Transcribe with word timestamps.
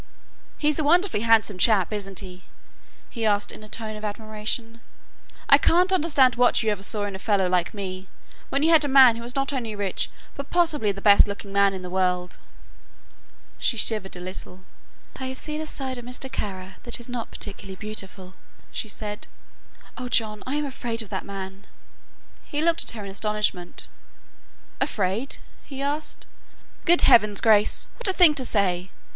"He's 0.57 0.79
a 0.79 0.83
wonderfully 0.83 1.19
handsome 1.19 1.59
chap, 1.59 1.93
isn't 1.93 2.21
he?" 2.21 2.41
he 3.07 3.23
asked 3.23 3.51
in 3.51 3.63
a 3.63 3.67
tone 3.67 3.95
of 3.95 4.03
admiration. 4.03 4.81
"I 5.47 5.59
can't 5.59 5.93
understand 5.93 6.33
what 6.37 6.63
you 6.63 6.71
ever 6.71 6.81
saw 6.81 7.03
in 7.03 7.13
a 7.13 7.19
fellow 7.19 7.47
like 7.47 7.71
me, 7.75 8.07
when 8.49 8.63
you 8.63 8.71
had 8.71 8.83
a 8.83 8.87
man 8.87 9.15
who 9.15 9.21
was 9.21 9.35
not 9.35 9.53
only 9.53 9.75
rich, 9.75 10.09
but 10.33 10.49
possibly 10.49 10.91
the 10.91 11.03
best 11.03 11.27
looking 11.27 11.53
man 11.53 11.75
in 11.75 11.83
the 11.83 11.87
world." 11.91 12.39
She 13.59 13.77
shivered 13.77 14.15
a 14.15 14.19
little. 14.19 14.63
"I 15.19 15.25
have 15.27 15.37
seen 15.37 15.61
a 15.61 15.67
side 15.67 15.99
of 15.99 16.05
Mr. 16.05 16.31
Kara 16.31 16.77
that 16.81 16.99
is 16.99 17.07
not 17.07 17.29
particularly 17.29 17.75
beautiful," 17.75 18.33
she 18.71 18.87
said. 18.87 19.27
"Oh, 19.99 20.09
John, 20.09 20.41
I 20.47 20.55
am 20.55 20.65
afraid 20.65 21.03
of 21.03 21.09
that 21.09 21.25
man!" 21.25 21.67
He 22.43 22.59
looked 22.63 22.81
at 22.83 22.91
her 22.97 23.05
in 23.05 23.11
astonishment. 23.11 23.87
"Afraid?" 24.79 25.37
he 25.63 25.79
asked. 25.79 26.25
"Good 26.85 27.03
heavens, 27.03 27.39
Grace, 27.39 27.87
what 27.97 28.07
a 28.07 28.13
thing 28.13 28.33
to 28.33 28.45
say! 28.45 28.89